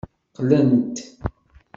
Qlan-t. 0.35 0.95